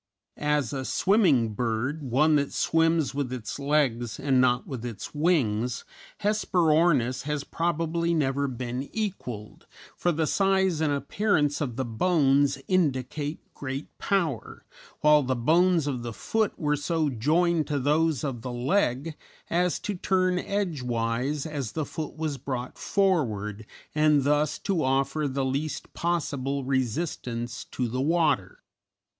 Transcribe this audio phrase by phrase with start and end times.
[0.35, 5.85] As a swimming bird, one that swims with its legs and not with its wings,
[6.21, 13.53] Hesperornis has probably never been equalled, for the size and appearance of the bones indicate
[13.53, 14.65] great power,
[15.01, 19.15] while the bones of the foot were so joined to those of the leg
[19.51, 25.45] as to turn edgewise as the foot was brought forward and thus to offer the
[25.45, 28.63] least possible resistance to the water.